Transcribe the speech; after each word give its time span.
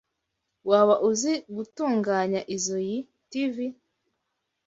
Waba 0.69 0.95
uzi 1.09 1.33
gutunganya 1.55 2.41
izoi 2.55 2.97
TV? 3.31 3.55